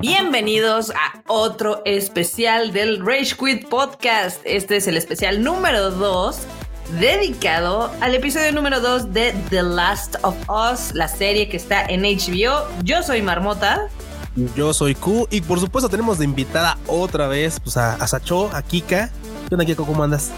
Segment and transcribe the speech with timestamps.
[0.00, 4.40] Bienvenidos a otro especial del Rage Quit Podcast.
[4.44, 6.36] Este es el especial número 2
[6.98, 12.02] dedicado al episodio número 2 de The Last of Us, la serie que está en
[12.02, 12.66] HBO.
[12.82, 13.88] Yo soy Marmota.
[14.56, 18.50] Yo soy Q y por supuesto tenemos de invitada otra vez pues, a, a Sacho,
[18.52, 19.10] a Kika.
[19.52, 19.84] ¿Qué onda, Kiko?
[19.84, 20.30] ¿Cómo andas?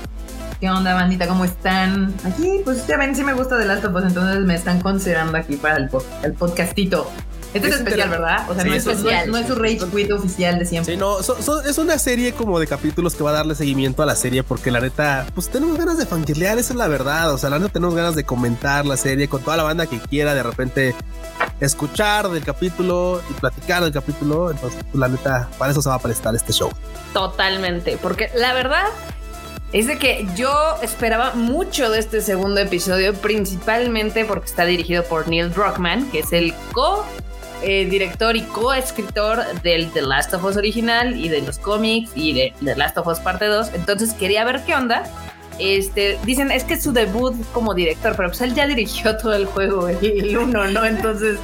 [0.58, 1.28] ¿Qué onda, bandita?
[1.28, 2.12] ¿Cómo están?
[2.24, 5.38] Aquí, pues ya ven, sí me gusta The Last of Us, entonces me están considerando
[5.38, 5.88] aquí para el,
[6.24, 7.08] el podcastito.
[7.54, 8.50] Este es, especial, ¿verdad?
[8.50, 10.94] O sea, no, es especial, no, es, su Rage Quit oficial de siempre.
[10.94, 14.16] Sí, no, es una serie como de capítulos que va a darle seguimiento a la
[14.16, 17.32] serie porque la neta, pues tenemos ganas de fangirlear, esa es la verdad.
[17.32, 20.00] O sea, la neta tenemos ganas de comentar la serie con toda la banda que
[20.00, 20.92] quiera de repente
[21.60, 24.50] escuchar del capítulo y platicar del capítulo.
[24.50, 26.70] Entonces, pues, la neta, para eso se va a prestar este show.
[27.12, 28.86] Totalmente, porque la verdad
[29.72, 35.28] es de que yo esperaba mucho de este segundo episodio, principalmente porque está dirigido por
[35.28, 37.04] Neil Druckmann, que es el co
[37.62, 42.34] eh, director y co-escritor del The Last of Us original y de los cómics y
[42.34, 43.70] de The Last of Us parte 2.
[43.74, 45.04] Entonces quería ver qué onda.
[45.58, 49.32] Este, dicen, es que es su debut como director, pero pues él ya dirigió todo
[49.32, 50.84] el juego, el uno, ¿no?
[50.84, 51.38] Entonces,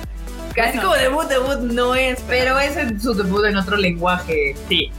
[0.54, 4.54] casi como debut, debut no es, pero es su debut en otro lenguaje.
[4.68, 4.90] Sí.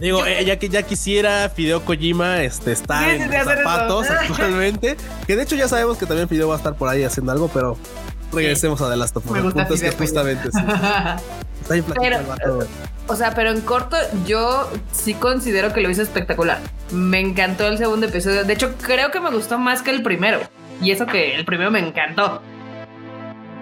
[0.00, 4.96] Digo, eh, ya que ya quisiera Fideo Kojima este, estar en zapatos actualmente.
[5.26, 7.48] Que de hecho ya sabemos que también Fideo va a estar por ahí haciendo algo,
[7.48, 7.76] pero
[8.32, 9.32] regresemos a The Last of Us.
[9.32, 9.40] Me
[9.92, 10.58] justamente sí.
[13.06, 16.58] o sea, pero en corto yo sí considero que lo hizo espectacular.
[16.90, 18.44] Me encantó el segundo episodio.
[18.44, 20.40] De hecho, creo que me gustó más que el primero.
[20.82, 22.42] Y eso que el primero me encantó.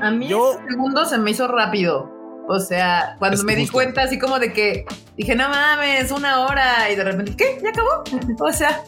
[0.03, 2.11] A mí el segundo se me hizo rápido.
[2.49, 4.85] O sea, cuando me di cuenta así como de que
[5.17, 7.61] dije, no mames, una hora y de repente, ¿qué?
[7.63, 8.03] ¿Ya acabó?
[8.45, 8.83] o sea,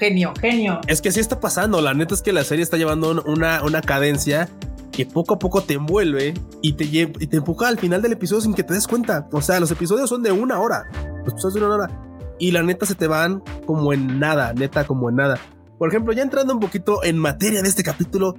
[0.00, 0.80] genio, genio.
[0.88, 1.80] Es que sí está pasando.
[1.80, 4.48] La neta es que la serie está llevando una, una cadencia
[4.90, 8.42] que poco a poco te envuelve y te, y te empuja al final del episodio
[8.42, 9.28] sin que te des cuenta.
[9.30, 10.88] O sea, los episodios son de una hora.
[11.24, 12.00] Los episodios de una hora.
[12.40, 15.38] Y la neta se te van como en nada, neta como en nada.
[15.78, 18.34] Por ejemplo, ya entrando un poquito en materia de este capítulo,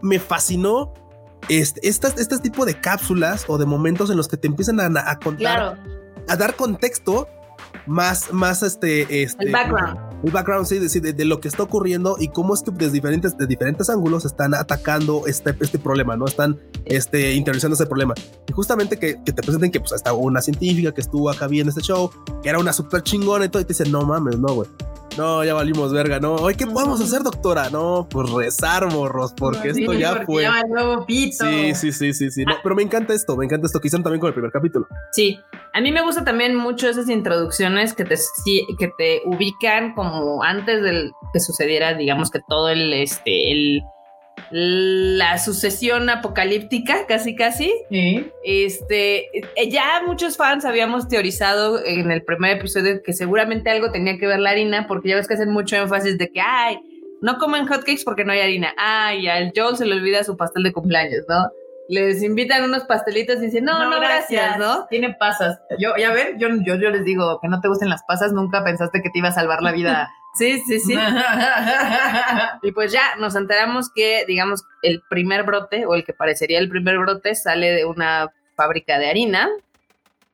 [0.00, 0.94] me fascinó
[1.48, 5.18] este, estas, este tipo de cápsulas o de momentos en los que te empiezan a,
[5.18, 5.78] contar,
[6.28, 7.28] a dar contexto
[7.86, 9.98] más, más este, este el background.
[10.22, 13.36] El background, sí, de, de, lo que está ocurriendo y cómo es que desde diferentes,
[13.38, 16.26] de diferentes ángulos están atacando este, este problema, ¿no?
[16.26, 18.14] Están este, interiorizando ese problema.
[18.46, 21.70] Y justamente que, que te presenten que pues hasta una científica que estuvo acá viendo
[21.70, 22.10] este show,
[22.42, 24.68] que era una súper chingona y todo, y te dicen, no mames, no, güey
[25.16, 26.36] no, ya valimos verga, no.
[26.56, 27.70] ¿qué podemos hacer, doctora?
[27.70, 30.46] No, pues rezar, morros, porque esto ya fue.
[31.08, 32.44] Sí, sí, sí, sí, sí.
[32.62, 34.86] pero me encanta esto, me encanta esto hicieron también con el primer capítulo.
[35.12, 35.40] Sí,
[35.72, 38.16] a mí me gusta también mucho esas introducciones que te,
[38.78, 43.82] que te ubican como antes del que sucediera, digamos que todo el, este, el
[44.50, 47.72] la sucesión apocalíptica, casi casi.
[48.44, 54.18] Este, eh, ya muchos fans habíamos teorizado en el primer episodio que seguramente algo tenía
[54.18, 56.80] que ver la harina, porque ya ves que hacen mucho énfasis de que, ay,
[57.20, 58.74] no comen hotcakes porque no hay harina.
[58.76, 61.48] Ay, al Joel se le olvida su pastel de cumpleaños, ¿no?
[61.88, 64.86] Les invitan unos pastelitos y dicen, no, no, gracias, ¿no?
[64.88, 65.60] Tiene pasas.
[65.78, 68.62] Yo, ya ver, yo, yo, yo les digo que no te gusten las pasas, nunca
[68.62, 70.94] pensaste que te iba a salvar la vida Sí, sí, sí.
[72.62, 76.68] y pues ya nos enteramos que, digamos, el primer brote, o el que parecería el
[76.68, 79.48] primer brote, sale de una fábrica de harina.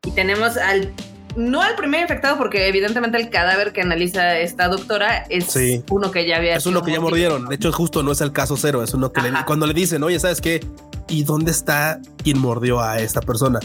[0.04, 0.92] Y tenemos al.
[1.36, 5.54] No al primer infectado, porque evidentemente el cadáver que analiza esta doctora es
[5.90, 6.56] uno que ya había.
[6.56, 7.46] Es uno que ya mordieron.
[7.46, 8.82] De hecho, justo no es el caso cero.
[8.82, 10.64] Es uno que le, cuando le dicen, oye, ¿sabes qué?
[11.08, 13.58] ¿Y dónde está quien mordió a esta persona?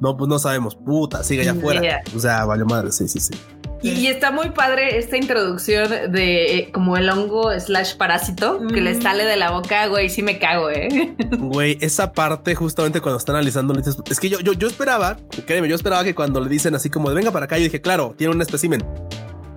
[0.00, 0.74] No, pues no sabemos.
[0.74, 2.02] Puta, sigue allá afuera.
[2.16, 2.92] O sea, vale madre.
[2.92, 3.34] Sí, sí, sí.
[3.82, 8.94] Y, está muy padre esta introducción de eh, como el hongo slash parásito que le
[8.94, 9.02] mm.
[9.02, 11.14] sale de la boca, güey, sí me cago, eh.
[11.38, 15.16] Güey, esa parte justamente cuando están analizando, es que yo, yo, yo esperaba,
[15.46, 17.80] créeme, yo esperaba que cuando le dicen así como de venga para acá, yo dije,
[17.80, 18.84] claro, tiene un espécimen.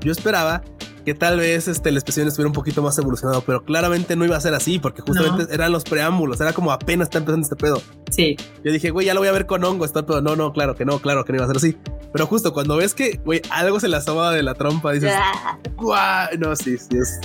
[0.02, 0.64] Yo esperaba
[1.06, 4.38] que tal vez este, el espécimen estuviera un poquito más evolucionado, pero claramente no iba
[4.38, 7.82] a ser así, porque justamente eran los preámbulos, era como apenas está empezando este pedo.
[8.10, 8.36] Sí.
[8.64, 10.22] Yo dije, güey, ya lo voy a ver con hongo, está pedo.
[10.22, 11.78] No, no, claro que no, claro que no iba a ser así.
[12.12, 15.14] Pero justo cuando ves que, güey, algo se la asoma de la trompa, dices,
[15.76, 17.20] guau, no, sí, sí es.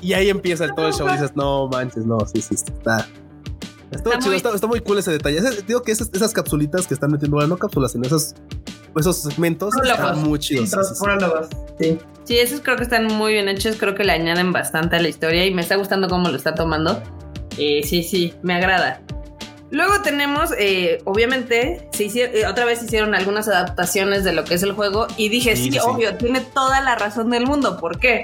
[0.00, 3.06] Y ahí empieza todo el show, dices, no manches, no, sí, sí, está.
[3.90, 5.40] Está, chido, está, muy cool ese detalle.
[5.66, 8.34] digo que esas, esas capsulitas que están metiendo, bueno, no cápsulas, sino esos,
[8.96, 10.70] esos segmentos están muy chidos.
[11.78, 13.76] Sí, sí, esos creo que están muy bien hechos.
[13.76, 16.54] Creo que le añaden bastante a la historia y me está gustando cómo lo está
[16.54, 17.02] tomando.
[17.56, 19.00] Eh, sí, sí, me agrada.
[19.70, 24.54] Luego tenemos, eh, obviamente, se hicieron, eh, otra vez hicieron algunas adaptaciones de lo que
[24.54, 25.80] es el juego y dije, Sí, sí, sí, sí.
[25.84, 27.78] obvio, tiene toda la razón del mundo.
[27.78, 28.22] ¿Por qué?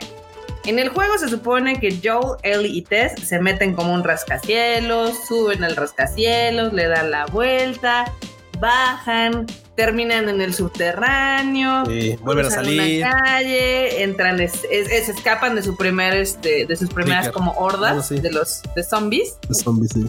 [0.64, 5.12] En el juego se supone que Joel, Ellie y Tess se meten como un rascacielos,
[5.28, 8.10] suben al rascacielos, le dan la vuelta,
[8.58, 9.46] bajan,
[9.76, 13.05] terminan en el subterráneo, Sí, vuelven a salir.
[13.05, 17.53] una calle, entran, es- es- es- escapan de su primer, este, de sus primeras como
[17.53, 18.21] hordas así.
[18.21, 20.06] de los de zombies Los zombies, sí.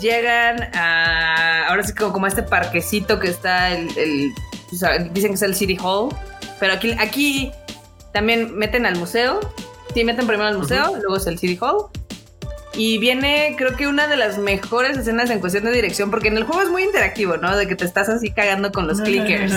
[0.00, 4.32] llegan a ahora sí como, como a este parquecito que está el, el-
[4.72, 6.08] o sea, dicen que es el City Hall
[6.58, 7.52] pero aquí aquí
[8.12, 9.40] también meten al museo
[9.94, 11.86] sí meten primero al museo luego es el City Hall
[12.76, 16.36] y viene creo que una de las mejores escenas en cuestión de dirección porque en
[16.36, 19.52] el juego es muy interactivo no de que te estás así cagando con los clickers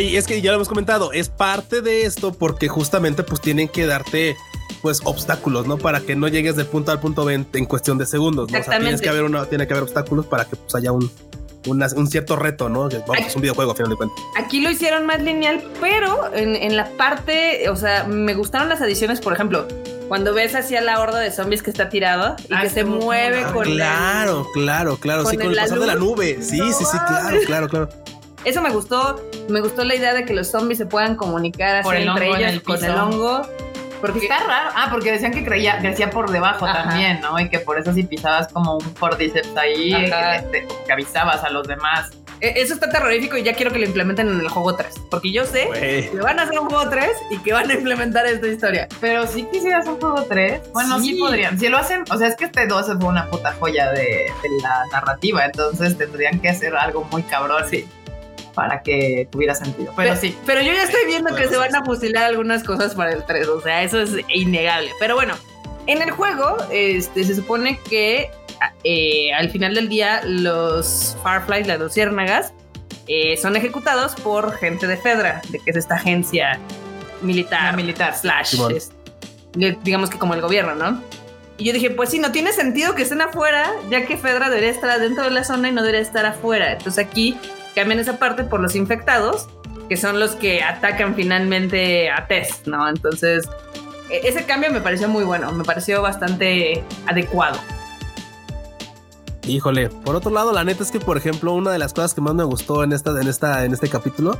[0.00, 3.68] Y es que ya lo hemos comentado, es parte de esto porque justamente pues tienen
[3.68, 4.36] que darte
[4.80, 5.78] pues obstáculos, ¿no?
[5.78, 8.50] Para que no llegues del punto A al punto B en, en cuestión de segundos,
[8.50, 8.58] ¿no?
[8.58, 9.02] O sea, tienes Exactamente.
[9.04, 11.08] que haber una, tiene que haber obstáculos para que pues haya un,
[11.66, 12.88] una- un cierto reto, ¿no?
[12.88, 14.18] Vamos, es un videojuego a final de cuentas.
[14.36, 18.80] Aquí lo hicieron más lineal, pero en, en la parte, o sea, me gustaron las
[18.80, 19.68] adiciones, por ejemplo,
[20.12, 23.44] cuando ves hacia la horda de zombies que está tirado y Ah, que se mueve
[23.44, 23.52] cool.
[23.54, 26.38] con el- claro, claro, claro, sí, con con el la pasar de la nube.
[26.42, 27.88] Sí, No sí, sí, claro, claro, claro.
[28.44, 31.84] Eso me gustó, me gustó la idea de que los zombies se puedan comunicar así
[31.84, 33.42] Por el entre hongo en ellos el con el hongo.
[34.02, 34.70] Porque está raro.
[34.76, 36.82] Ah, porque decían que creía, crecía por debajo Ajá.
[36.90, 37.40] también, ¿no?
[37.40, 41.48] Y que por eso si pisabas como un cordyceps ahí, que, te- que avisabas a
[41.48, 42.10] los demás.
[42.42, 44.94] Eh, eso está terrorífico y ya quiero que lo implementen en el juego 3.
[45.10, 46.10] Porque yo sé Güey.
[46.10, 48.88] que van a hacer un juego 3 y que van a implementar esta historia.
[49.00, 50.60] Pero sí quisieras un juego 3.
[50.72, 51.12] Bueno, sí.
[51.14, 51.18] Sí.
[51.20, 51.58] podrían.
[51.58, 54.48] Si lo hacen, o sea, es que este 2 fue una puta joya de, de
[54.62, 55.44] la narrativa.
[55.44, 57.86] Entonces tendrían que hacer algo muy cabrón Sí.
[58.54, 59.92] para que tuviera sentido.
[59.96, 60.36] Pero Pe- sí.
[60.44, 63.48] Pero yo ya estoy viendo que se van a fusilar algunas cosas para el 3.
[63.48, 64.90] O sea, eso es innegable.
[65.00, 65.34] Pero bueno,
[65.86, 68.30] en el juego este, se supone que
[68.84, 72.52] eh, al final del día los Fireflies, las luciérnagas,
[73.08, 76.58] eh, son ejecutados por gente de Fedra, de que es esta agencia
[77.20, 77.62] militar.
[77.62, 78.14] La militar.
[78.16, 78.54] Slash.
[78.74, 78.92] Es-
[79.54, 81.02] le- digamos que como el gobierno, ¿no?
[81.58, 84.70] Y yo dije, pues sí, no tiene sentido que estén afuera, ya que Fedra debería
[84.70, 86.72] estar dentro de la zona y no debería estar afuera.
[86.72, 87.36] Entonces aquí
[87.74, 89.46] cambian esa parte por los infectados,
[89.88, 92.88] que son los que atacan finalmente a Tess, ¿no?
[92.88, 93.44] Entonces,
[94.10, 97.60] e- ese cambio me pareció muy bueno, me pareció bastante adecuado.
[99.46, 102.20] Híjole, por otro lado, la neta es que, por ejemplo, una de las cosas que
[102.20, 104.38] más me gustó en esta, en esta, en este capítulo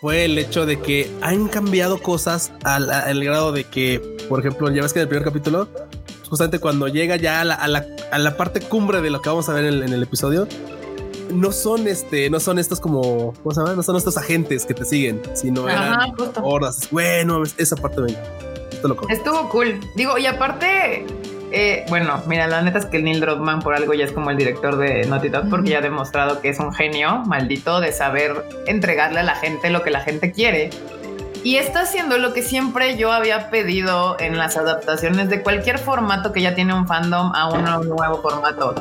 [0.00, 4.70] fue el hecho de que han cambiado cosas al, al grado de que, por ejemplo,
[4.70, 5.68] ya ves que en el primer capítulo,
[6.28, 9.28] justamente cuando llega ya a la, a la, a la parte cumbre de lo que
[9.30, 10.46] vamos a ver en, el- en el episodio,
[11.30, 13.74] no son este, no son estos como, ¿cómo se llama?
[13.74, 16.06] No son estos agentes que te siguen, sino eran Ajá,
[16.42, 16.88] hordas.
[16.90, 18.12] Bueno, esa parte me
[18.72, 19.80] esto lo Estuvo cool.
[19.96, 21.06] Digo, y aparte,
[21.54, 24.36] eh, bueno, mira, la neta es que Neil Druckmann por algo ya es como el
[24.36, 28.44] director de Naughty Dog porque ya ha demostrado que es un genio maldito de saber
[28.66, 30.70] entregarle a la gente lo que la gente quiere.
[31.44, 36.32] Y está haciendo lo que siempre yo había pedido en las adaptaciones de cualquier formato
[36.32, 38.74] que ya tiene un fandom a un nuevo formato.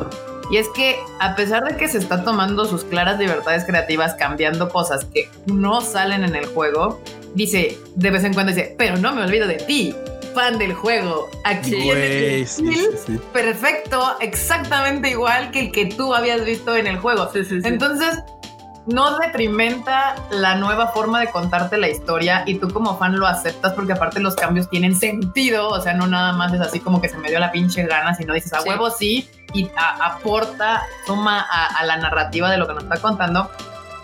[0.49, 4.69] Y es que a pesar de que se está tomando sus claras libertades creativas cambiando
[4.69, 7.01] cosas que no salen en el juego,
[7.33, 9.95] dice de vez en cuando dice, pero no me olvido de ti,
[10.33, 11.29] fan del juego.
[11.43, 16.97] Aquí sí, el sí, perfecto, exactamente igual que el que tú habías visto en el
[16.97, 17.29] juego.
[17.33, 17.67] Sí, sí, sí.
[17.67, 18.19] Entonces,
[18.85, 23.71] no detrimenta la nueva forma de contarte la historia y tú como fan lo aceptas
[23.73, 27.07] porque aparte los cambios tienen sentido, o sea, no nada más es así como que
[27.07, 28.67] se me dio la pinche gana, sino dices a Sí.
[28.69, 32.97] huevo sí y a- aporta, suma a, a la narrativa de lo que nos está
[32.97, 33.49] contando.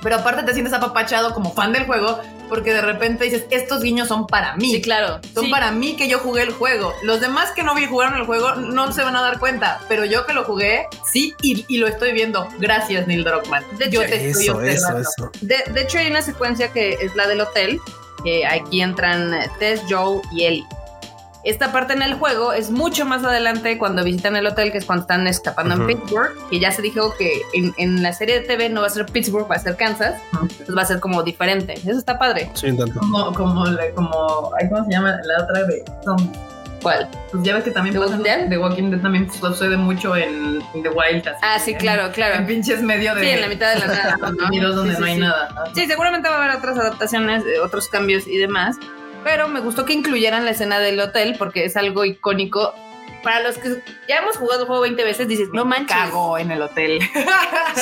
[0.01, 4.07] Pero aparte te sientes apapachado como fan del juego porque de repente dices, estos guiños
[4.07, 4.71] son para mí.
[4.71, 5.19] Sí, claro.
[5.35, 5.51] Son Sí.
[5.51, 6.93] para mí que yo jugué el juego.
[7.03, 10.05] Los demás que no vi jugaron el juego no se van a dar cuenta, pero
[10.05, 12.47] yo que lo jugué, sí, y, y lo estoy viendo.
[12.59, 13.63] Gracias, Neil Druckmann.
[13.77, 14.99] De yo hecho, te estoy Eso, eso, observando.
[15.01, 15.31] eso.
[15.41, 17.79] De, de hecho, hay una secuencia que es la del hotel,
[18.23, 20.65] que aquí entran Tess, Joe y Ellie.
[21.43, 24.85] Esta parte en el juego es mucho más adelante cuando visitan el hotel, que es
[24.85, 25.83] cuando están escapando Ujú.
[25.83, 28.87] en Pittsburgh, que ya se dijo que en, en la serie de TV no va
[28.87, 30.43] a ser Pittsburgh, va a ser Kansas, Ujú.
[30.49, 31.73] entonces va a ser como diferente.
[31.75, 32.49] Eso está padre.
[32.55, 32.99] Sí, un tanto.
[32.99, 33.63] Como, como,
[33.95, 35.17] como, ¿cómo se llama?
[35.23, 36.37] La otra de zombies.
[36.81, 37.09] ¿Cuál?
[37.31, 38.49] Pues ya ves que también ¿The pasa- Walking Dead?
[38.49, 41.27] The Walking Dead también sucede mucho en, en The Wild.
[41.27, 42.35] así, Ah, sí, en- claro, claro.
[42.35, 43.21] En pinches medio de.
[43.21, 44.17] Sí, en la mitad de la nada.
[44.17, 44.27] ¿no?
[44.75, 45.19] Donde Sí, sí, no hay sí.
[45.19, 45.49] nada.
[45.55, 45.75] ¿no?
[45.75, 48.77] Sí, seguramente va a haber otras adaptaciones, eh, otros cambios y demás.
[49.23, 52.73] Pero me gustó que incluyeran la escena del hotel porque es algo icónico.
[53.23, 55.95] Para los que ya hemos jugado el juego 20 veces, dices, no manches.
[55.95, 56.99] Cago en el hotel.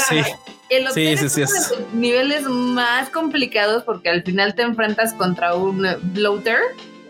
[0.10, 0.22] Sí.
[0.70, 4.24] El hotel Sí, sí, es sí, uno de es- los niveles más complicados porque al
[4.24, 6.58] final te enfrentas contra un bloater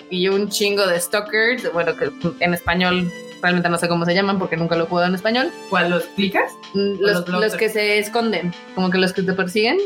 [0.10, 1.72] y un chingo de stalkers.
[1.74, 5.08] Bueno, que en español realmente no sé cómo se llaman porque nunca lo he jugado
[5.08, 5.52] en español.
[5.70, 6.52] ¿Cuál los clicas?
[6.74, 9.78] Mm, Los, los los que se esconden, como que los que te persiguen.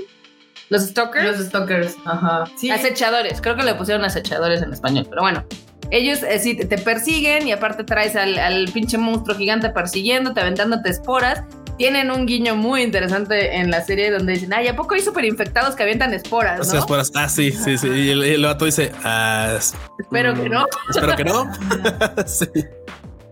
[0.71, 1.37] Los stalkers.
[1.37, 1.95] Los stalkers.
[2.05, 2.45] Ajá.
[2.57, 2.71] Sí.
[2.71, 5.43] Acechadores, creo que le pusieron acechadores en español, pero bueno.
[5.91, 10.89] Ellos eh, sí te- persiguen y aparte traes al, al pinche monstruo gigante persiguiéndote, aventándote
[10.89, 11.43] esporas.
[11.77, 15.25] Tienen un guiño muy interesante en la serie donde dicen, ay, ¿a poco hay super
[15.25, 16.63] infectados que avientan esporas, O no?
[16.63, 17.87] sea, es por- ah, sí, sí, sí.
[17.89, 19.57] Y el, el vato dice, ah,
[19.99, 20.65] Espero que no.
[20.89, 21.51] Espero que no.
[22.25, 22.45] sí.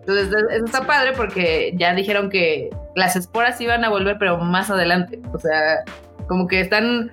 [0.01, 4.69] Entonces, eso está padre porque ya dijeron que las esporas iban a volver, pero más
[4.69, 5.19] adelante.
[5.34, 5.84] O sea,
[6.30, 7.12] como que están,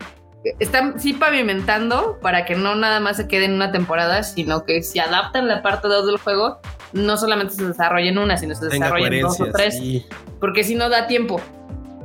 [0.60, 4.82] están sí pavimentando para que no nada más se quede en una temporada, sino que
[4.84, 6.60] si adaptan la parte 2 del juego,
[6.92, 9.76] no solamente se desarrolla en una, sino se Tenga desarrolla en dos o tres.
[9.76, 10.06] sí.
[10.38, 11.40] Porque si no da tiempo.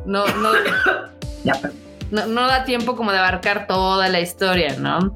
[0.06, 0.54] No, no,
[2.10, 5.14] no, no da tiempo como de abarcar toda la historia, ¿no?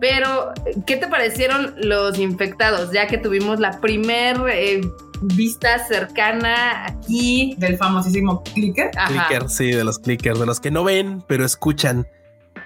[0.00, 0.52] Pero,
[0.86, 2.90] ¿qué te parecieron los infectados?
[2.92, 4.80] Ya que tuvimos la primer eh,
[5.20, 7.54] vista cercana aquí.
[7.58, 8.90] Del famosísimo clicker.
[8.96, 9.28] Ajá.
[9.28, 12.06] Clicker, sí, de los clickers, de los que no ven, pero escuchan.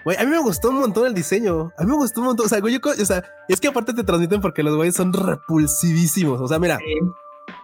[0.05, 1.73] Güey, a mí me gustó un montón el diseño.
[1.79, 2.47] A mí me gustó un montón.
[2.47, 5.13] O sea, güey, yo o sea, es que aparte te transmiten porque los güeyes son
[5.13, 6.41] repulsivísimos.
[6.41, 6.85] O sea, mira, Sí.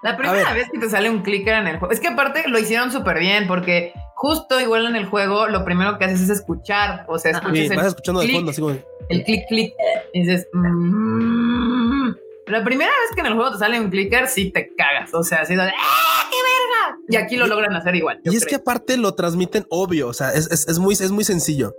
[0.02, 1.92] La primera vez que te sale un clicker en el juego.
[1.92, 5.98] Es que aparte lo hicieron súper bien porque justo igual en el juego lo primero
[5.98, 7.04] que haces es escuchar.
[7.08, 8.36] O sea, escuchas sí, el, vas escuchando de clic.
[8.38, 8.76] fondo, así como.
[9.08, 9.74] el clic, clic.
[10.14, 10.48] Y dices.
[10.52, 12.10] "Mm".
[12.46, 15.12] La primera vez que en el juego te sale un clicker, sí te cagas.
[15.14, 15.62] O sea, así de.
[15.62, 16.98] ¡Ah, qué verga!
[17.08, 18.20] Y aquí lo logran hacer igual.
[18.24, 21.24] Y es que aparte lo transmiten obvio, o sea, es, es- es muy, es muy
[21.24, 21.74] sencillo.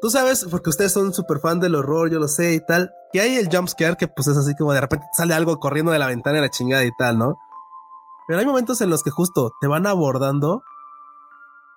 [0.00, 3.20] Tú sabes, porque ustedes son súper fan del horror, yo lo sé y tal, que
[3.20, 6.00] hay el jumpscare que pues es así como de repente te sale algo corriendo de
[6.00, 7.38] la ventana y la chingada y tal, ¿no?
[8.26, 10.64] Pero hay momentos en los que justo te van abordando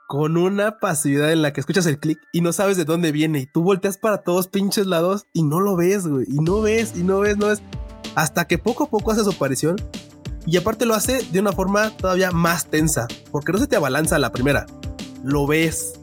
[0.07, 3.37] con una pasividad en la que escuchas el clic y no sabes de dónde viene.
[3.37, 6.93] Y tú volteas para todos pinches lados y no lo ves, güey, y no ves,
[6.95, 7.61] y no ves, no ves,
[8.15, 9.75] hasta que poco a poco hace su aparición
[10.47, 14.17] y aparte lo hace de una forma todavía más tensa, porque no se te abalanza
[14.17, 14.65] la primera,
[15.23, 15.99] lo ves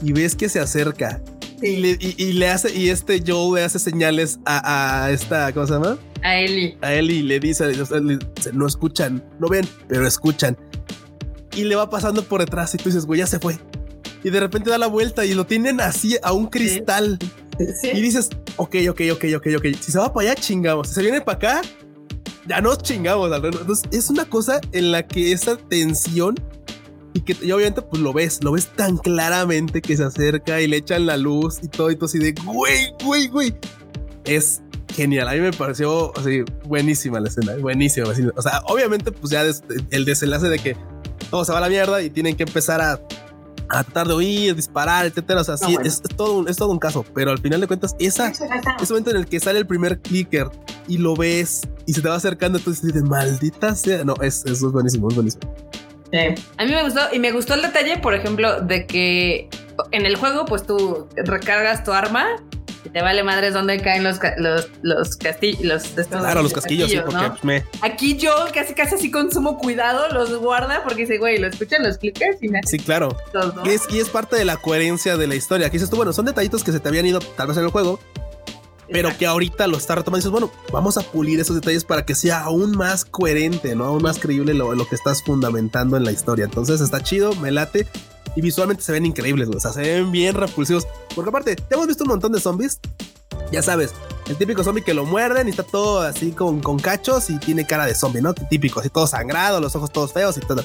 [0.00, 1.20] y ves que se acerca
[1.64, 5.52] y le, y- y le hace, y este Joe le hace señales a, a esta,
[5.52, 5.98] ¿cómo se llama?
[6.22, 6.76] A Eli.
[6.80, 7.64] A y le dice,
[8.52, 10.56] no escuchan, no ven, pero escuchan.
[11.56, 13.58] Y le va pasando por detrás y tú dices, güey, ya se fue.
[14.22, 17.18] Y de repente da la vuelta y lo tienen así a un cristal.
[17.80, 17.90] Sí.
[17.92, 19.64] Y dices, ok, ok, ok, ok, ok.
[19.80, 20.88] Si se va para allá, chingamos.
[20.88, 21.62] Si se viene para acá,
[22.48, 23.30] ya nos chingamos.
[23.32, 26.34] Entonces, es una cosa en la que esa tensión
[27.14, 30.66] y que y obviamente pues lo ves, lo ves tan claramente que se acerca y
[30.66, 33.54] le echan la luz y todo y todo así de, güey, güey, güey.
[34.24, 34.60] Es
[34.92, 35.28] genial.
[35.28, 38.08] A mí me pareció así buenísima la escena, buenísima.
[38.36, 40.76] O sea, obviamente pues ya des- el desenlace de que
[41.30, 43.00] todo se va a la mierda y tienen que empezar a
[43.66, 45.40] a tratar de huir, disparar, etcétera.
[45.40, 45.80] O sea, sí, bueno.
[45.88, 48.46] es, es todo un, es todo un caso, pero al final de cuentas, esa, ese
[48.92, 50.50] momento en el que sale el primer clicker
[50.86, 54.04] y lo ves y se te va acercando, entonces dices, maldita sea.
[54.04, 55.54] No, es, eso es buenísimo, es buenísimo.
[56.14, 56.42] Sí.
[56.58, 59.48] A mí me gustó y me gustó el detalle, por ejemplo, de que
[59.90, 62.36] en el juego, pues tú recargas tu arma
[62.84, 65.62] y te vale madres donde caen los, los, los castillos.
[65.64, 67.64] Los, Claro, los casquillos, sí, porque pues, me.
[67.80, 71.82] Aquí yo casi casi así con sumo cuidado los guarda porque dice, güey, lo escuchan
[71.82, 73.16] los clickers y me Sí, claro.
[73.64, 75.68] Y es, y es parte de la coherencia de la historia.
[75.68, 77.70] Que dices tú, bueno, son detallitos que se te habían ido tal vez en el
[77.70, 77.98] juego,
[78.90, 82.04] pero que ahorita lo está retomando y dices, bueno, vamos a pulir esos detalles para
[82.04, 83.84] que sea aún más coherente, ¿no?
[83.84, 86.44] Aún más creíble lo, lo que estás fundamentando en la historia.
[86.44, 87.86] Entonces está chido, me late.
[88.36, 89.48] Y visualmente se ven increíbles.
[89.48, 90.86] O sea, se ven bien repulsivos.
[91.14, 92.80] Porque aparte, ya hemos visto un montón de zombies.
[93.52, 93.92] Ya sabes,
[94.26, 97.66] el típico zombie que lo muerden y está todo así con, con cachos y tiene
[97.66, 98.34] cara de zombie, ¿no?
[98.34, 100.64] Típico, así todo sangrado, los ojos todos feos y todo.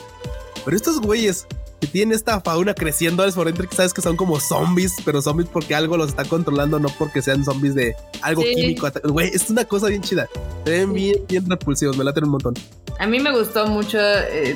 [0.65, 1.45] Pero estos güeyes
[1.79, 5.49] que tienen esta fauna creciendo por dentro, que sabes que son como zombies, pero zombies
[5.49, 8.53] porque algo los está controlando, no porque sean zombies de algo Sí.
[8.55, 8.89] químico.
[9.05, 10.27] Güey, es una cosa bien chida.
[10.65, 12.53] Se ven bien, bien repulsivos, me laten un montón.
[12.99, 14.55] A mí me gustó mucho, eh,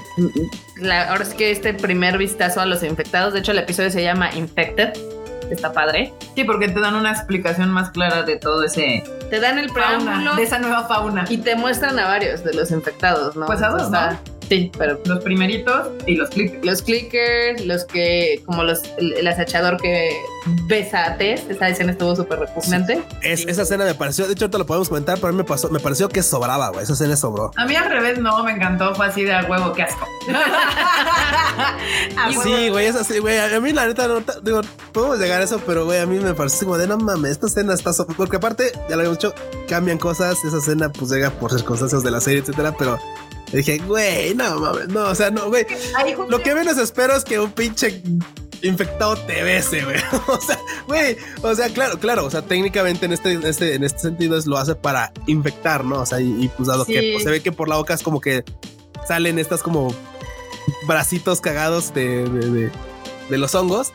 [0.78, 4.04] la- ahora sí que este primer vistazo a los infectados, de hecho el episodio se
[4.04, 4.92] llama Infected,
[5.50, 6.14] está padre.
[6.36, 10.12] Sí, porque te dan una explicación más clara de todo ese Te dan el preámbulo
[10.12, 11.26] fauna, de esa nueva fauna.
[11.30, 13.46] y te muestran a varios de los infectados, ¿no?
[13.46, 14.20] Pues a dos, Está-
[14.54, 16.64] Sí, pero Los primeritos y los clickers.
[16.64, 20.12] los clickers, los que, como los, el, el acechador que
[20.68, 23.02] besa a Tess, esa escena estuvo súper repugnante.
[23.24, 25.44] Es, esa escena me pareció, de hecho, ahorita lo podemos comentar, pero a mí me,
[25.44, 26.84] pasó, me pareció que sobraba, güey.
[26.84, 27.50] Esa escena sobró.
[27.58, 30.08] A mí al revés no, me encantó, fue así de a huevo, qué asco.
[32.18, 32.44] A huevo.
[32.44, 33.38] Sí, güey, es así, güey.
[33.40, 36.34] A mí, la neta, no, digo, podemos llegar a eso, pero, güey, a mí me
[36.34, 37.92] parece como de no mames, esta escena está.
[37.94, 39.34] so- Porque aparte, ya lo habíamos dicho,
[39.68, 40.44] cambian cosas.
[40.44, 43.00] Esa escena, pues llega por circunstancias de la serie, etcétera, pero
[43.58, 45.66] dije, güey, no mames, no, o sea, no, güey.
[46.30, 48.02] Lo que menos espero es que un pinche
[48.62, 49.98] infectado TBS, güey.
[50.28, 53.84] o sea, güey, o sea, claro, claro, o sea, técnicamente en este, en este, en
[53.84, 56.02] este sentido es lo hace para infectar, ¿no?
[56.02, 58.22] O sea, y, pues dado que pues, se ve que por la boca es como
[58.22, 58.44] que
[59.08, 59.94] salen estas como
[60.88, 62.72] bracitos cagados de, de,
[63.30, 63.94] de los hongos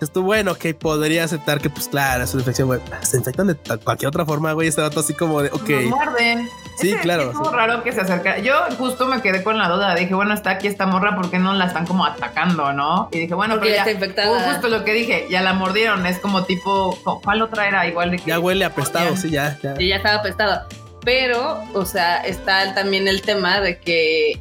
[0.00, 2.80] esto bueno, que podría aceptar que, pues claro, es una infección, güey.
[3.02, 4.68] Se infectan de cualquier otra forma, güey.
[4.68, 5.70] Este dato así como de, ok.
[5.88, 6.48] Muerden.
[6.78, 7.30] Sí, claro.
[7.30, 8.38] Es como raro que se acerca.
[8.38, 9.94] Yo justo me quedé con la duda.
[9.94, 13.08] Dije, bueno, está aquí esta morra, ¿por qué no la están como atacando, no?
[13.12, 14.30] Y dije, bueno, Porque pero ya está infectada.
[14.30, 16.06] uh, justo lo que dije, ya la mordieron.
[16.06, 17.86] Es como tipo, ¿cuál otra era?
[17.86, 18.26] Igual de que.
[18.26, 19.74] Ya huele apestado, sí, ya, ya.
[19.78, 20.66] Y ya estaba apestado.
[21.04, 24.40] Pero, o sea, está también el tema de que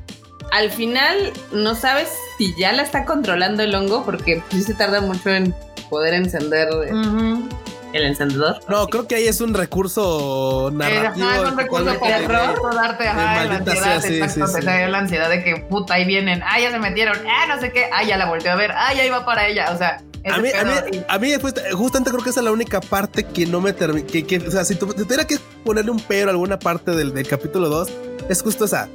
[0.52, 5.02] al final no sabes si ya la está controlando el hongo, porque sí se tarda
[5.02, 5.54] mucho en
[5.90, 7.48] poder encender Ujú.
[7.98, 8.60] El encendedor.
[8.70, 11.26] No, creo que ahí es un recurso narrativo.
[11.28, 14.54] ajá, es un recurso para error, darte ajá, la maldita ansiedad, sea, sí, exacto, sí,
[14.60, 14.66] sí.
[14.66, 17.86] la ansiedad de que puta ahí vienen, ah ya se metieron, ah no sé qué,
[17.94, 20.02] ah ya la volteó a ver, ah ya iba para ella, o sea,
[20.32, 23.24] A mí, a mí, a mí después, justamente creo que esa es la única parte
[23.24, 24.06] que no me termina.
[24.06, 26.92] Que, que, o sea, si, tu- si tuviera que ponerle un pero a alguna parte
[26.92, 27.90] del, del capítulo 2,
[28.30, 28.90] es justo esa.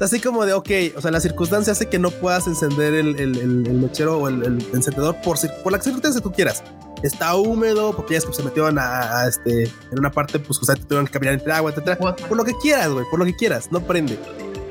[0.00, 3.38] Así como de, ok, o sea, la circunstancia hace que no puedas encender el, el,
[3.38, 6.62] el- el mechero o el, el encendedor por, por la circunstancia que tú quieras.
[7.02, 10.58] Está húmedo, porque ya es que se metieron a, a, este, en una parte, pues,
[10.62, 11.96] sea, tuvieron que caminar entre agua, etcétera.
[11.98, 14.18] Por lo que quieras, güey, por lo que quieras, no prende.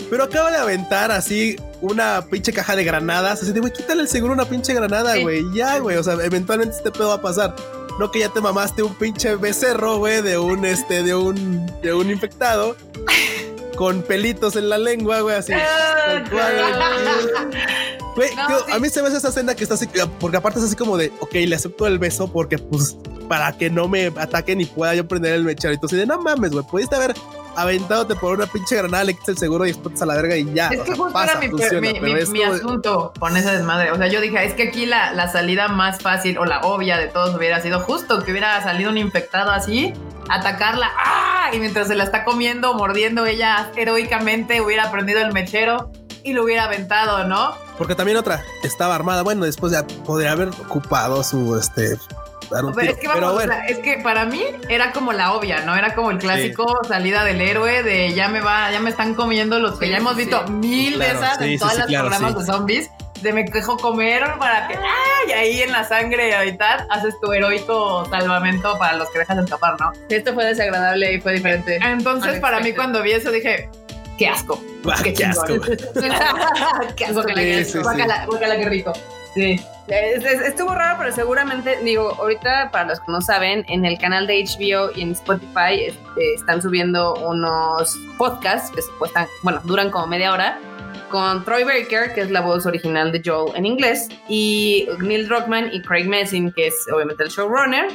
[0.09, 3.43] Pero acaba de aventar así una pinche caja de granadas.
[3.43, 5.21] Así de, güey, quítale el seguro una pinche granada, Sí.
[5.21, 5.43] güey.
[5.53, 5.97] Ya, güey.
[5.97, 7.55] O sea, eventualmente este pedo va a pasar.
[7.99, 11.93] No que ya te mamaste un pinche becerro, güey, de un, este, de un, de
[11.93, 12.77] un infectado.
[13.75, 15.53] con pelitos en la lengua, güey, así.
[18.17, 18.71] Güey, No, tío, sí.
[18.73, 19.87] a mí se me hace esa escena que está así,
[20.19, 22.97] porque aparte es así como de, ok, le acepto el beso porque, pues,
[23.29, 25.85] para que no me ataquen y pueda yo prender el mecharito.
[25.85, 27.13] Así de, no mames, güey, pudiste haber
[27.55, 30.51] aventándote por una pinche granada, le quitas el seguro y explotas a la verga y
[30.53, 30.69] ya.
[30.69, 33.51] Es o que sea, justo pasa, era mi, funciona, mi- mi- mi asunto con esa
[33.53, 33.91] desmadre.
[33.91, 36.97] O sea, yo dije, es que aquí la, la salida más fácil o la obvia
[36.97, 39.93] de todos hubiera sido justo que hubiera salido un infectado así,
[40.29, 41.49] atacarla, ¡ah!
[41.53, 45.91] Y mientras se la está comiendo, mordiendo, ella heroicamente hubiera prendido el mechero
[46.27, 47.55] y lo hubiera aventado, ¿no?
[47.77, 49.21] Porque también otra estaba armada.
[49.23, 51.97] Bueno, después ya podría haber ocupado su este.
[52.49, 54.93] Dar un Pero es que vamos, pero o bueno, sea, es que para mí era
[54.93, 55.75] como la obvia, ¿no?
[55.75, 59.59] Era como el clásico salida del héroe de ya me va, ya me están comiendo
[59.59, 60.51] los que Sí, ya hemos sí, visto sí.
[60.53, 62.39] mil Claro, veces sí, en sí, todas sí, las claro, programas sí.
[62.39, 62.89] de zombies.
[63.21, 65.31] De me dejo comer para que ¡ay!
[65.33, 69.91] ahí en la sangre ahorita haces tu heroico salvamento para los que dejas escapar, ¿no?
[70.07, 71.79] Esto fue desagradable y fue diferente.
[71.83, 73.69] Entonces, para mí, cuando vi eso, dije,
[74.17, 74.61] qué asco.
[74.91, 75.45] ah, qué qué asco,
[76.95, 77.23] qué asco.
[77.23, 77.91] Sí, qué sí, asco.
[77.93, 78.39] sí.
[78.39, 78.93] Qué rico.
[79.33, 79.59] Sí.
[79.87, 83.97] Es- es- Estuvo raro, pero seguramente, digo, ahorita para los que no saben, en el
[83.99, 89.91] canal de HBO y en Spotify este, están subiendo unos podcasts que supuestan, bueno, duran
[89.91, 90.59] como media hora,
[91.09, 95.69] con Troy Baker, que es la voz original de Joel en inglés, y Neil Druckmann
[95.71, 97.87] y Craig Messin, que es obviamente el showrunner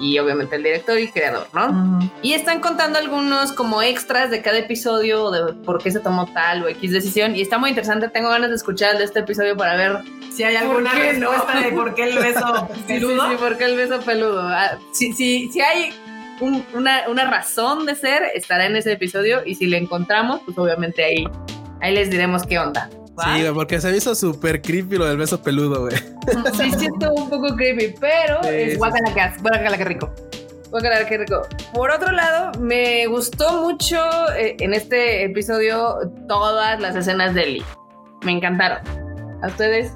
[0.00, 2.10] y obviamente el director y creador, ¿no?
[2.22, 6.62] Y están contando algunos como extras de cada episodio, de por qué se tomó tal
[6.64, 7.34] o X decisión.
[7.36, 8.08] Y está muy interesante.
[8.08, 9.98] Tengo ganas de escuchar de este episodio para ver
[10.34, 11.30] Si hay alguna ¿Por qué no?
[11.32, 13.30] respuesta de por qué el beso Sí, sí, peludo.
[13.30, 14.42] sí, porque el beso peludo.
[14.48, 15.92] Ah, Si, si, si hay
[16.40, 19.42] un- una, una razón de ser, estará en ese episodio.
[19.46, 21.24] Y si le encontramos, pues obviamente ahí,
[21.80, 22.90] ahí les diremos qué onda.
[23.24, 25.96] Sí, porque se me hizo súper creepy lo del beso peludo, güey.
[25.96, 28.78] Sí, estuvo un poco creepy, pero Sí, es
[29.14, 30.12] qué asco, guácala, qué rico.
[30.70, 31.42] Guácala, qué rico.
[31.72, 33.96] Por otro lado, me gustó mucho
[34.36, 35.96] eh, en este episodio
[36.28, 37.64] todas las escenas de Ellie.
[38.24, 38.80] Me encantaron.
[39.42, 39.92] ¿A ustedes?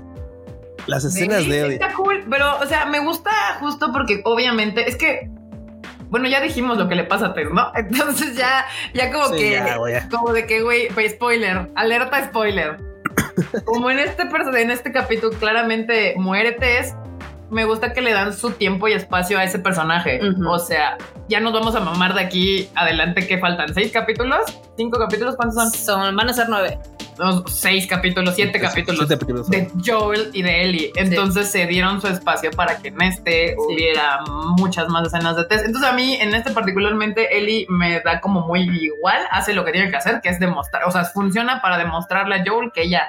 [0.87, 1.75] Las escenas Sí, de Eddie.
[1.75, 3.31] Está cool, pero, o sea, me gusta
[3.61, 5.29] justo porque obviamente es que,
[6.09, 7.71] bueno, ya dijimos lo que le pasa a Tess, ¿no?
[7.75, 10.09] Entonces ya, ya como Sí, que, ya.
[10.09, 12.79] como de que, güey, pues, spoiler, alerta spoiler.
[13.65, 16.95] Como en este, en este capítulo claramente muere Tess,
[17.51, 20.21] me gusta que le dan su tiempo y espacio a ese personaje.
[20.47, 20.97] O sea,
[21.29, 24.41] ya nos vamos a mamar de aquí adelante que faltan seis capítulos,
[24.77, 25.71] cinco capítulos, ¿cuántos son?
[25.73, 26.79] Son, van a ser nueve.
[27.47, 29.51] Seis capítulos, siete capítulos Siete capítulos.
[29.51, 30.93] de Joel y de Ellie.
[30.97, 34.21] Entonces se dieron su espacio para que en este hubiera
[34.57, 35.65] muchas más escenas de Tess.
[35.65, 39.73] Entonces a mí, en este particularmente, Ellie me da como muy igual, hace lo que
[39.73, 43.09] tiene que hacer, que es demostrar, o sea, funciona para demostrarle a Joel que ella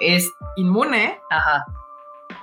[0.00, 1.64] es inmune, Ajá.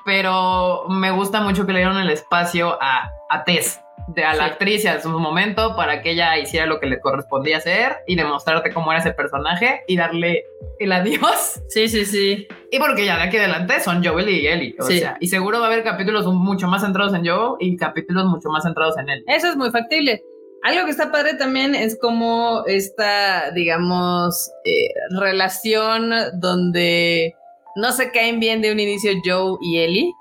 [0.06, 3.81] pero me gusta mucho que le dieron el espacio a, a Tess.
[4.15, 4.50] De a la Sí.
[4.52, 8.15] actriz y a su momento para que ella hiciera lo que le correspondía hacer y
[8.15, 10.43] demostrarte cómo era ese personaje y darle
[10.80, 12.47] el adiós Sí, sí, sí.
[12.71, 14.76] y porque ya de aquí adelante son Joel y Ellie.
[14.80, 15.00] O Sí.
[15.00, 18.50] sea, y seguro va a haber capítulos mucho más centrados en Joel y capítulos mucho
[18.50, 19.24] más centrados en él.
[19.28, 20.21] Eso es muy factible.
[20.63, 27.34] Algo que está padre también es como esta, digamos, eh, relación donde
[27.76, 30.12] no se caen bien de un inicio Joe y Ellie,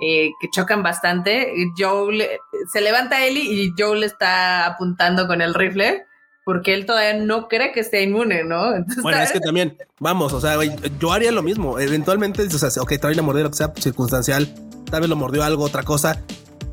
[0.00, 1.52] eh, que chocan bastante.
[1.76, 2.40] Joe
[2.72, 6.04] se levanta Ellie y Joe le está apuntando con el rifle
[6.48, 8.72] porque él todavía no cree que esté inmune, ¿no?
[9.02, 10.56] bueno, es que también, vamos, o sea,
[10.98, 11.78] yo haría lo mismo.
[11.78, 14.48] Eventualmente, o sea, ok, trae la mordida, lo que sea circunstancial,
[14.90, 16.22] tal vez lo mordió algo, otra cosa.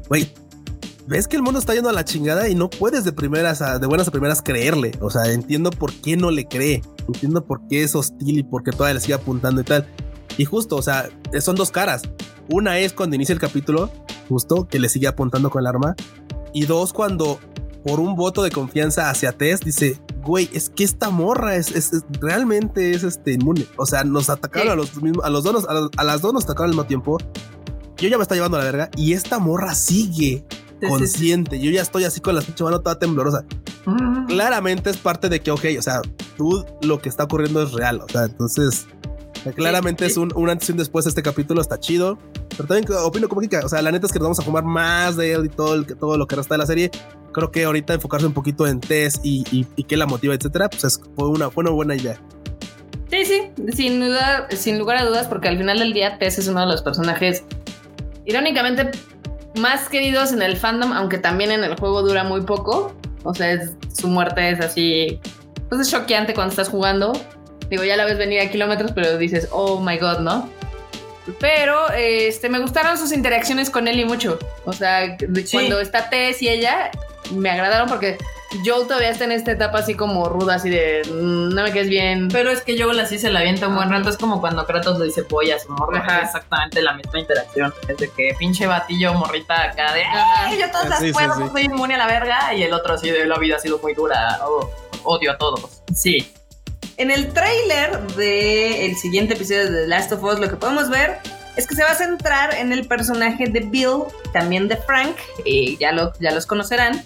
[0.08, 0.32] Güey,
[1.08, 3.78] ves que el mundo está yendo a la chingada y no puedes de primeras, a,
[3.78, 4.94] de buenas a primeras creerle.
[5.02, 8.64] O sea, entiendo por qué no le cree, entiendo por qué es hostil y por
[8.64, 9.86] qué todavía le sigue apuntando y tal.
[10.38, 11.10] Y justo, o sea,
[11.42, 12.04] son dos caras.
[12.50, 13.92] Una es cuando inicia el capítulo,
[14.30, 15.96] justo, que le sigue apuntando con el arma.
[16.54, 17.40] Y dos, cuando
[17.84, 22.04] por un voto de confianza hacia Tess, dice, güey, es que esta morra es, es,
[22.20, 23.68] realmente es este inmune.
[23.78, 26.66] O sea, nos atacaron a los mismos, a los dos, a, las dos nos atacaron
[26.66, 27.18] al mismo tiempo.
[27.98, 30.46] Yo ya me está llevando a la verga y esta morra sigue
[30.88, 31.60] consciente.
[31.60, 33.46] Yo ya estoy así con la pinche mano toda temblorosa.
[34.28, 36.02] Claramente es parte de que, ok, o sea,
[36.38, 38.02] tú lo que está ocurriendo es real.
[38.02, 38.88] O sea, entonces,
[39.56, 41.06] claramente es un, un antes y un después.
[41.06, 42.18] Este capítulo está chido.
[42.50, 44.64] Pero también opino como que, o sea, la neta es que nos vamos a fumar
[44.64, 46.92] más de él y todo, el, todo lo que resta de la serie
[47.36, 51.02] creo que ahorita enfocarse un poquito en Tess y, y, qué la motiva, etcétera, pues
[51.18, 52.18] fue una, fue una buena idea.
[53.10, 56.48] Sí, sí, sin duda, sin lugar a dudas, porque al final del día Tess es
[56.48, 57.44] uno de los personajes
[58.26, 58.90] irónicamente
[59.60, 62.96] más queridos en el fandom, aunque también en el juego dura muy poco.
[63.26, 63.60] O sea,
[63.94, 65.20] su muerte es así,
[65.68, 67.12] pues es choqueante cuando estás jugando.
[67.70, 70.50] Digo, ya la ves venir a kilómetros, pero dices, oh my god, ¿no?
[71.40, 74.38] Pero este, me gustaron sus interacciones con Ellie mucho.
[74.66, 75.18] O sea,
[75.52, 76.92] cuando está Tess y ella,
[77.32, 78.18] me agradaron porque
[78.64, 81.90] Joel todavía está en esta etapa así como ruda, así de mm, no me quedes
[81.90, 82.28] bien.
[82.32, 84.10] Pero es que Joel así se la avienta un buen rato.
[84.10, 86.22] Es como cuando Kratos le dice polla a su morra.
[86.24, 87.74] exactamente la misma interacción.
[87.88, 90.04] Es de que pinche batillo morrita acá de
[90.60, 92.54] yo todas las puedo, soy inmune a la verga.
[92.54, 94.40] Y el otro así de la vida ha sido muy dura.
[95.04, 95.82] odio a todos.
[95.94, 96.35] Sí.
[96.98, 101.18] En el trailer del siguiente episodio de The Last of Us, lo que podemos ver
[101.56, 104.04] es que se va a centrar en el personaje de Bill,
[104.34, 107.06] también de Frank, eh, ya, lo, ya los conocerán,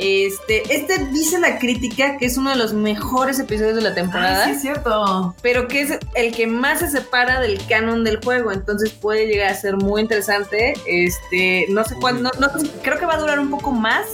[0.00, 4.46] este, este dice la crítica que es uno de los mejores episodios de la temporada.
[4.46, 5.34] sí, es cierto.
[5.42, 8.50] Pero que es el que más se separa del canon del juego.
[8.50, 10.72] Entonces puede llegar a ser muy interesante.
[10.86, 12.48] Este, no sé cuándo, no,
[12.82, 14.06] creo que va a durar un poco más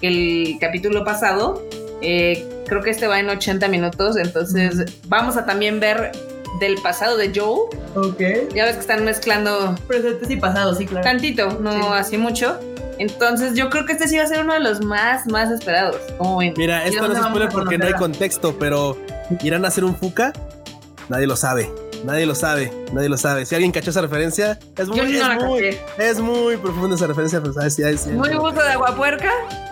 [0.00, 1.62] que el capítulo pasado.
[2.02, 4.16] Eh, creo que este va en 80 minutos.
[4.16, 6.12] Entonces vamos a también ver
[6.60, 7.68] del pasado de Joe.
[7.94, 8.52] Ok.
[8.54, 9.74] Ya ves que están mezclando.
[9.86, 11.04] Presentes y pasados, sí, claro.
[11.04, 12.58] Tantito, no así mucho.
[12.98, 16.00] Entonces yo creo que este sí va a ser uno de los más, más esperados.
[16.56, 18.96] Mira, esto no se spoiler porque no hay contexto, pero
[19.42, 20.32] ¿irán a hacer un Fuca?
[21.08, 21.70] Nadie lo sabe.
[22.04, 23.46] Nadie lo sabe, nadie lo sabe.
[23.46, 27.54] Si alguien cachó esa referencia, es muy, es, muy es muy profunda esa referencia, pues
[27.54, 27.74] ¿sabes?
[27.74, 29.30] Sí, Muy gusto de aguapuerca.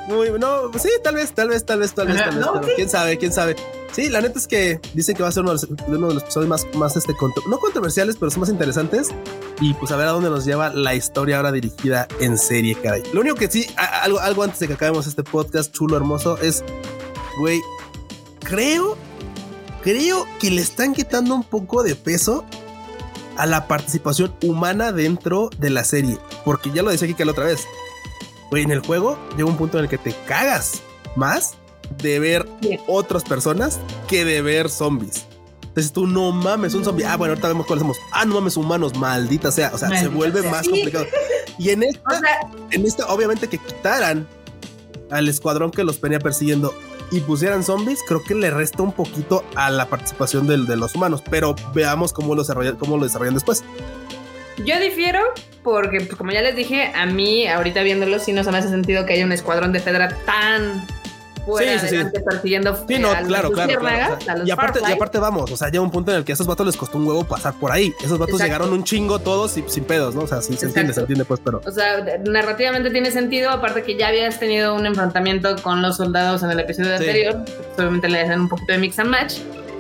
[0.09, 2.89] Muy, no, sí, tal vez, tal vez, tal vez, tal vez, tal vez, pero quién
[2.89, 3.57] sabe, quién sabe.
[3.93, 5.67] Sí, la neta es que dicen que va a ser uno de
[5.99, 7.15] los, episodios más, más este,
[7.49, 9.09] no controversiales, pero son más interesantes.
[9.61, 13.03] Y pues a ver a dónde nos lleva la historia ahora dirigida en serie, caray.
[13.13, 16.63] Lo único que sí, algo, algo antes de que acabemos este podcast chulo, hermoso, es,
[17.39, 17.61] güey,
[18.41, 18.99] creo
[19.87, 22.45] creo que le están quitando un poco de peso
[23.37, 26.19] a la participación humana dentro de la serie.
[26.45, 27.61] Porque ya lo decía aquí que la otra vez.
[28.51, 30.83] Güey, en el juego llega un punto en el que te cagas
[31.15, 31.55] más
[32.03, 32.49] de ver
[32.89, 35.25] otras personas que de ver zombies.
[35.63, 37.05] Entonces tú no mames un zombie.
[37.05, 37.99] Ah, bueno, ahorita vemos cuáles somos.
[38.11, 39.71] Ah, no mames humanos, maldita sea.
[39.73, 41.07] O sea, se vuelve más complicado.
[41.59, 42.21] Y en esta,
[42.71, 44.29] en esta, obviamente que quitaran
[45.11, 46.75] al escuadrón que los venía persiguiendo
[47.11, 51.23] y pusieran zombies, creo que le resta un poquito a la participación de, los humanos.
[51.29, 53.65] Pero veamos cómo lo, desarrollan, cómo lo desarrollan después.
[54.65, 55.21] Yo difiero
[55.63, 58.69] porque, pues, como ya les dije, a mí, ahorita viéndolo, sí no se me hace
[58.69, 60.87] sentido que haya un escuadrón de Fedra tan
[61.59, 62.21] sí, sí, sí.
[62.29, 63.73] persiguiendo sí, no, claro, claro,
[64.45, 66.47] y, aparte, y aparte vamos, o sea, llega un punto en el que a esos
[66.47, 67.95] vatos les costó un huevo pasar por ahí.
[68.03, 70.23] Esos vatos llegaron un chingo todos y sin pedos, ¿no?
[70.23, 71.61] O sea, sí se entiende, se entiende pues, pero...
[71.65, 76.43] O sea, narrativamente tiene sentido, aparte que ya habías tenido un enfrentamiento con los soldados
[76.43, 77.45] en el episodio anterior,
[77.77, 79.35] obviamente le hacen un poquito de mix and match.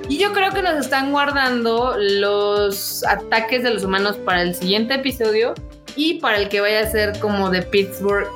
[0.08, 4.94] Y yo creo que nos están guardando los ataques de los humanos para el siguiente
[4.94, 5.54] episodio
[5.96, 8.28] y para el que vaya a ser como de Pittsburgh,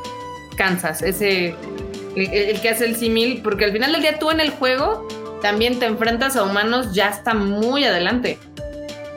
[0.56, 1.54] Kansas, ese
[2.16, 5.06] el, que hace el símil, porque al final del día tú en el juego
[5.42, 8.38] también te enfrentas a humanos ya está muy adelante.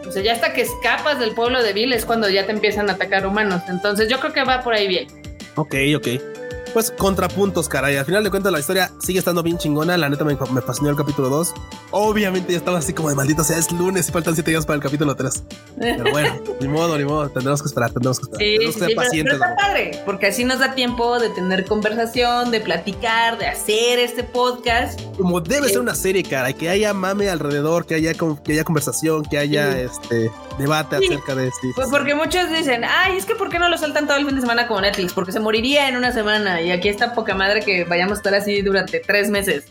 [0.07, 2.89] O sea, ya hasta que escapas del pueblo de Bill es cuando ya te empiezan
[2.89, 3.61] a atacar humanos.
[3.69, 5.07] Entonces yo creo que va por ahí bien.
[5.55, 6.32] Ok, ok
[6.73, 7.97] pues contrapuntos, caray.
[7.97, 9.95] Al final de cuentas, la historia sigue estando bien chingona.
[9.97, 11.53] La neta me, me fascinó el capítulo 2.
[11.91, 14.75] Obviamente ya estaba así como de maldito sea, es lunes y faltan 7 días para
[14.75, 15.43] el capítulo 3.
[15.79, 17.29] Pero bueno, ni modo, ni modo.
[17.29, 18.39] Tendremos que esperar, tendremos que esperar.
[18.39, 19.33] Sí, tendremos que ser pacientes.
[19.39, 23.99] Pero, está padre, porque así nos da tiempo de tener conversación, de platicar, de hacer
[23.99, 24.99] este podcast.
[25.17, 29.23] Como debe ser una serie, cara, que haya mame alrededor, que haya, que haya conversación,
[29.23, 31.67] que haya este debate acerca de esto.
[31.75, 34.35] Pues porque muchos dicen, ay, es que ¿por qué no lo sueltan todo el fin
[34.35, 35.13] de semana como Netflix?
[35.13, 38.35] Porque se moriría en una semana y aquí está poca madre que vayamos a estar
[38.35, 39.65] así durante tres meses.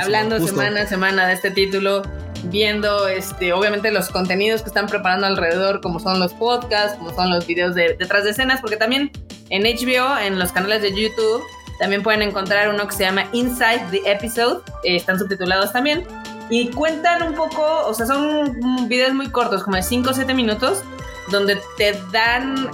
[0.00, 2.02] hablando semana a semana de este título,
[2.44, 7.30] viendo este, obviamente los contenidos que están preparando alrededor, como son los podcasts, como son
[7.30, 9.10] los videos de, detrás de escenas, porque también
[9.50, 11.42] en HBO, en los canales de YouTube,
[11.78, 16.06] también pueden encontrar uno que se llama Inside the Episode, eh, están subtitulados también,
[16.50, 20.34] y cuentan un poco, o sea, son videos muy cortos, como de 5 o 7
[20.34, 20.82] minutos,
[21.30, 22.70] donde te dan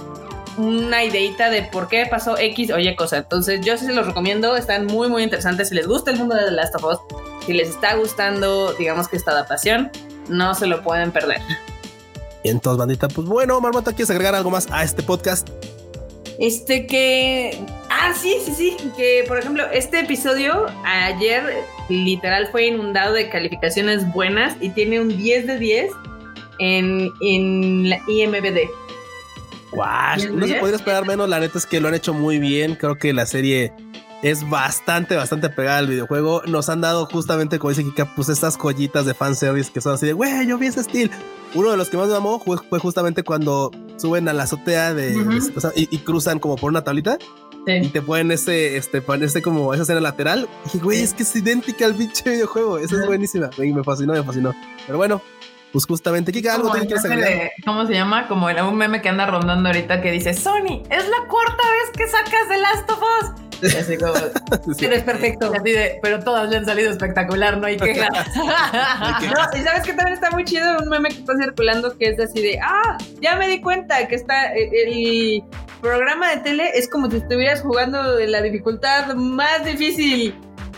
[0.57, 3.17] una ideita de por qué pasó X o Y cosa.
[3.17, 5.69] Entonces yo sí se los recomiendo, están muy muy interesantes.
[5.69, 6.97] Si les gusta el mundo de The Last of Us,
[7.45, 9.91] si les está gustando, digamos que esta adaptación,
[10.27, 11.41] no se lo pueden perder.
[12.43, 15.49] Y entonces, bandita, pues bueno, Marmota, ¿quieres agregar algo más a este podcast?
[16.39, 17.59] Este que.
[17.99, 18.77] Ah, sí, sí, sí.
[18.95, 25.17] Que por ejemplo, este episodio ayer literal fue inundado de calificaciones buenas y tiene un
[25.17, 25.91] 10 de 10
[26.59, 28.69] en, en la IMBD.
[29.71, 31.27] Guau, no se podría esperar menos.
[31.29, 32.75] La neta es que lo han hecho muy bien.
[32.75, 33.73] Creo que la serie
[34.21, 36.41] es bastante, bastante pegada al videojuego.
[36.45, 40.05] Nos han dado justamente, como dice Kika, pues estas joyitas de fanservice que son así
[40.05, 41.13] de, güey, yo vi ese estilo.
[41.55, 45.15] Uno de los que más me amó fue, justamente cuando suben a la azotea de,
[45.75, 47.17] y, cruzan como por una tablita.
[47.67, 50.47] Y te ponen ese, este, ese como esa escena lateral.
[50.73, 52.79] Y güey, es que es idéntica al pinche videojuego.
[52.79, 53.49] Esa es buenísima.
[53.57, 54.53] Y me fascinó, me fascinó.
[54.85, 55.21] Pero bueno,
[55.71, 57.51] pues justamente, Kika, algo tiene que agregar.
[57.65, 58.27] ¿Cómo se llama?
[58.27, 61.91] Como el, un meme que anda rondando ahorita que dice: Sony, es la cuarta vez
[61.95, 63.49] que sacas The Last of Us.
[63.75, 64.13] Así como,
[64.79, 65.51] eres perfecto.
[66.01, 68.07] pero todas le han salido espectacular, no hay queja.
[68.35, 72.19] no, y sabes que también está muy chido un meme que está circulando que es
[72.19, 75.43] así de, ah, ya me di cuenta que está eh, el
[75.81, 80.35] programa de tele es como si estuvieras jugando de la dificultad más difícil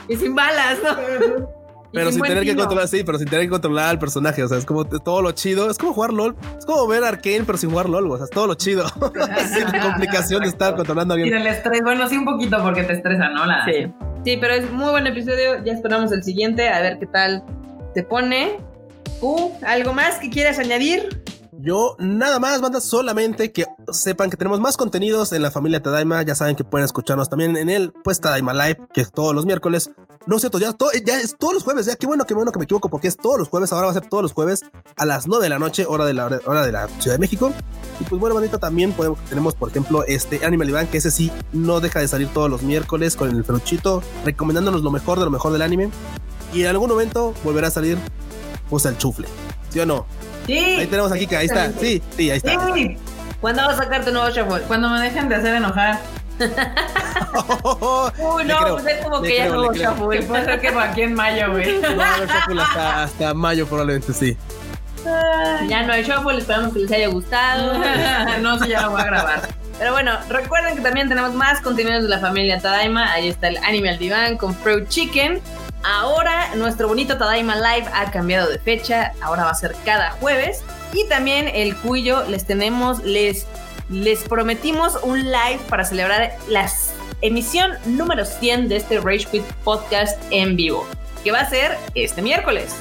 [0.08, 1.50] y sin balas, ¿no?
[1.94, 4.42] Pero sin tener que controlar, sí, pero sin tener que controlar al personaje.
[4.44, 5.70] O sea, es como todo lo chido.
[5.70, 6.38] Es como jugar LOL.
[6.58, 8.10] Es como ver Arkane, pero sin jugar LOL.
[8.12, 8.88] O sea, es todo lo chido.
[9.54, 11.34] sin complicación de estar controlando a alguien.
[11.34, 13.46] Y el estrés, bueno, sí, un poquito porque te estresa, ¿no?
[13.46, 13.66] La...
[13.66, 13.92] Sí.
[14.24, 15.64] Sí, pero es muy buen episodio.
[15.66, 17.44] Ya esperamos el siguiente, a ver qué tal
[17.94, 18.60] te pone.
[19.20, 21.10] Uh, ¿algo más que quieras añadir?
[21.64, 26.24] Yo nada más, banda, solamente que sepan que tenemos más contenidos en la familia Tadaima.
[26.24, 29.46] Ya saben que pueden escucharnos también en el pues Tadaima Live, que es todos los
[29.46, 29.92] miércoles.
[30.26, 31.86] No sé, ya, ya es todos los jueves.
[31.86, 33.72] Ya qué bueno, qué bueno que me equivoco, porque es todos los jueves.
[33.72, 34.64] Ahora va a ser todos los jueves
[34.96, 37.54] a las 9 de la noche, hora de la, hora de la Ciudad de México.
[38.00, 41.32] Y pues bueno, bandita, también podemos, tenemos, por ejemplo, este Animal Event, que ese sí
[41.54, 45.32] no deja de salir todos los miércoles con el feruchito, recomendándonos lo mejor de lo
[45.32, 45.92] mejor del anime.
[46.54, 48.00] Y en algún momento volverá a salir,
[48.68, 49.28] pues, el chufle.
[49.70, 50.08] ¿Sí o no?
[50.46, 50.58] Sí.
[50.58, 51.72] Ahí tenemos aquí, ahí está.
[51.80, 52.74] Sí, sí, ahí está.
[52.74, 52.98] Sí.
[53.40, 54.62] ¿Cuándo vas a sacar tu nuevo shuffle?
[54.68, 56.00] Cuando me dejen de hacer enojar.
[58.18, 60.22] Uy, no, pues es como que ya no nuevo shuffle.
[60.24, 61.82] Puede ser que aquí en mayo, güey.
[61.82, 64.38] No, no shuffle hasta, hasta mayo probablemente, sí.
[65.68, 67.74] Ya no hay shuffle, esperamos que les haya gustado.
[68.42, 69.62] no sé, ya lo voy a grabar.
[69.80, 73.12] Pero bueno, recuerden que también tenemos más contenidos de la familia Tadaima.
[73.12, 75.42] Ahí está el Anime al Diván con Fruit Chicken.
[75.84, 80.62] Ahora nuestro bonito Tadaima Live ha cambiado de fecha, ahora va a ser cada jueves.
[80.94, 83.48] Y también el Cuyo les tenemos, les,
[83.90, 86.70] les prometimos un live para celebrar la
[87.22, 90.86] emisión número 100 de este Rage Quit podcast en vivo,
[91.24, 92.76] que va a ser este miércoles.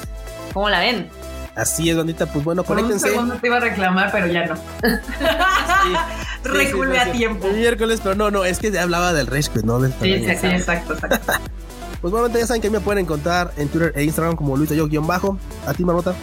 [0.53, 1.09] ¿Cómo la ven?
[1.55, 2.27] Así es, bandita.
[2.27, 3.07] Pues bueno, conéctense.
[3.07, 4.55] Un segundo te iba a reclamar, pero ya no.
[6.43, 7.47] Reculé a tiempo.
[7.47, 10.35] El miércoles, pero no, no, es que hablaba del Rage Quit, no del Sí, sí,
[10.39, 11.33] sí, exacto, exacto.
[12.01, 14.87] Pues bueno, ya saben que me pueden encontrar en Twitter e Instagram como Luis yo
[15.03, 15.37] bajo
[15.67, 16.15] A ti, Marmota.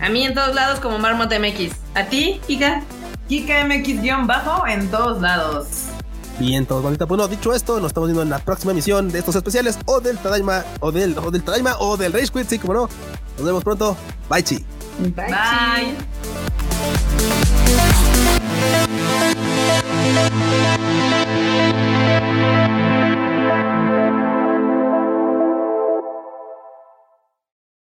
[0.00, 1.72] A mí en todos lados como Marmota MX.
[1.94, 2.82] ¿A ti, Kika?
[3.28, 5.66] Kika MX-bajo en todos lados.
[6.38, 7.06] Bien, todos bonita.
[7.06, 10.00] Pues no, dicho esto, nos estamos viendo en la próxima emisión de estos especiales o
[10.00, 12.88] del Tadaima, o del, o del Tadaima, o del Rage Quit, sí, como no.
[13.36, 13.96] Nos vemos pronto.
[14.28, 14.64] Bye, chi.
[14.98, 15.26] Bye.
[20.72, 20.91] Bye.